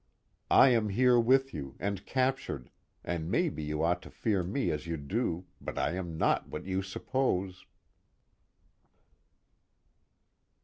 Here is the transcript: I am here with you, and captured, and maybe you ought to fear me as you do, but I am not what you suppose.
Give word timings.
I 0.49 0.69
am 0.69 0.89
here 0.89 1.19
with 1.19 1.53
you, 1.53 1.75
and 1.79 2.03
captured, 2.07 2.71
and 3.03 3.29
maybe 3.29 3.61
you 3.61 3.83
ought 3.83 4.01
to 4.01 4.09
fear 4.09 4.41
me 4.41 4.71
as 4.71 4.87
you 4.87 4.97
do, 4.97 5.45
but 5.61 5.77
I 5.77 5.91
am 5.91 6.17
not 6.17 6.47
what 6.49 6.65
you 6.65 6.81
suppose. 6.81 7.67